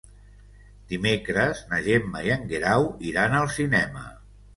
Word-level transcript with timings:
Dimecres 0.93 1.61
na 1.73 1.79
Gemma 1.87 2.21
i 2.29 2.31
en 2.37 2.47
Guerau 2.53 2.87
iran 3.11 3.37
al 3.41 3.53
cinema. 3.59 4.03